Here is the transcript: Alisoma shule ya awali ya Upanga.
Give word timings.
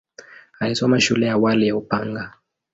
Alisoma 0.59 0.99
shule 0.99 1.25
ya 1.25 1.33
awali 1.33 1.67
ya 1.67 1.75
Upanga. 1.75 2.33